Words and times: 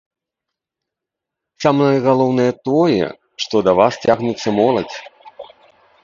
Самае 1.65 1.97
галоўнае 2.07 2.47
тое, 2.69 3.05
што 3.43 3.55
да 3.67 3.71
вас 3.81 3.93
цягнецца 4.07 4.49
моладзь! 4.61 4.97